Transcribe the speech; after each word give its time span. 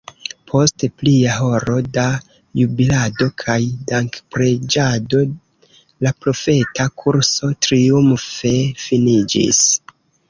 Post 0.51 0.83
plia 1.01 1.33
horo 1.41 1.75
da 1.97 2.05
jubilado 2.61 3.27
kaj 3.43 3.59
dankpreĝado 3.91 5.21
la 6.07 6.13
profeta 6.25 6.89
kurso 7.03 7.51
triumfe 7.67 8.57
finiĝis. 8.89 9.63